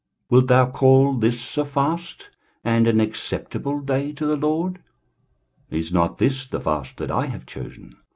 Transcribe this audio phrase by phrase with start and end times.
[0.31, 2.31] wilt thou call this a fast,
[2.63, 4.79] and an acceptable day to the LORD?
[5.71, 7.93] 23:058:006 Is not this the fast that I have chosen?